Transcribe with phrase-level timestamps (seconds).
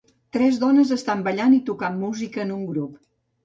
[0.37, 3.01] Tres dones estan ballant i tocant música en un grup